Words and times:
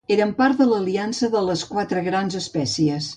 Eren 0.13 0.29
part 0.37 0.61
de 0.61 0.65
l'Aliança 0.69 1.29
de 1.35 1.43
les 1.51 1.65
Quatre 1.75 2.03
Grans 2.09 2.39
Espècies. 2.41 3.09